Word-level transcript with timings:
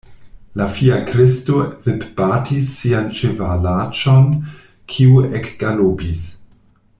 La 0.59 0.65
fiakristo 0.75 1.57
vipbatis 1.87 2.71
sian 2.77 3.11
ĉevalaĉon, 3.19 4.33
kiu 4.95 5.23
ekgalopis. 5.43 6.25